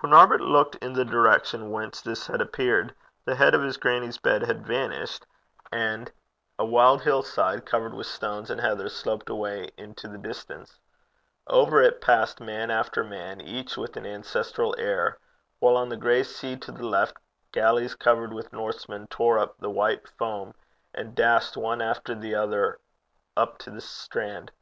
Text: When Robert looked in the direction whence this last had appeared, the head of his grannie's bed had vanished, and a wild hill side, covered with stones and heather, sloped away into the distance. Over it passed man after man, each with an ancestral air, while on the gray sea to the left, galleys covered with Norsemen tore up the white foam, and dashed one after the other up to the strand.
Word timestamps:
When 0.00 0.12
Robert 0.12 0.40
looked 0.40 0.76
in 0.76 0.94
the 0.94 1.04
direction 1.04 1.70
whence 1.70 2.00
this 2.00 2.20
last 2.20 2.28
had 2.28 2.40
appeared, 2.40 2.94
the 3.26 3.34
head 3.34 3.54
of 3.54 3.60
his 3.62 3.76
grannie's 3.76 4.16
bed 4.16 4.40
had 4.40 4.66
vanished, 4.66 5.26
and 5.70 6.10
a 6.58 6.64
wild 6.64 7.02
hill 7.02 7.20
side, 7.22 7.66
covered 7.66 7.92
with 7.92 8.06
stones 8.06 8.48
and 8.48 8.58
heather, 8.58 8.88
sloped 8.88 9.28
away 9.28 9.68
into 9.76 10.08
the 10.08 10.16
distance. 10.16 10.80
Over 11.46 11.82
it 11.82 12.00
passed 12.00 12.40
man 12.40 12.70
after 12.70 13.04
man, 13.04 13.42
each 13.42 13.76
with 13.76 13.98
an 13.98 14.06
ancestral 14.06 14.74
air, 14.78 15.18
while 15.58 15.76
on 15.76 15.90
the 15.90 15.98
gray 15.98 16.22
sea 16.22 16.56
to 16.56 16.72
the 16.72 16.86
left, 16.86 17.18
galleys 17.52 17.94
covered 17.94 18.32
with 18.32 18.54
Norsemen 18.54 19.06
tore 19.08 19.38
up 19.38 19.58
the 19.58 19.68
white 19.68 20.08
foam, 20.08 20.54
and 20.94 21.14
dashed 21.14 21.54
one 21.54 21.82
after 21.82 22.14
the 22.14 22.34
other 22.34 22.80
up 23.36 23.58
to 23.58 23.70
the 23.70 23.82
strand. 23.82 24.52